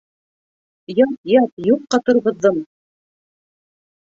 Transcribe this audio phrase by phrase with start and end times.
[0.99, 1.53] Ят, ят...
[1.71, 2.59] юҡҡа торғоҙҙом.